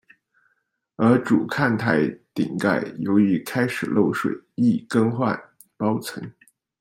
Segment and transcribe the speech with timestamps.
[0.95, 2.01] 而主看台
[2.33, 5.39] 顶盖由于开始漏水亦更换
[5.77, 6.19] 包层。